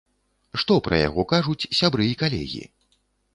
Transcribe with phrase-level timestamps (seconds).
[0.61, 2.65] Што пра яго кажуць сябры і калегі?